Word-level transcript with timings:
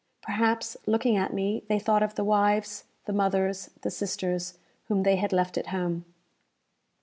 Perhaps, 0.23 0.77
looking 0.87 1.15
at 1.15 1.31
me, 1.31 1.61
they 1.69 1.77
thought 1.77 2.01
of 2.01 2.15
the 2.15 2.23
wives, 2.23 2.85
the 3.05 3.13
mothers, 3.13 3.69
the 3.83 3.91
sisters, 3.91 4.57
whom 4.85 5.03
they 5.03 5.17
had 5.17 5.31
left 5.31 5.59
at 5.59 5.67
home. 5.67 6.05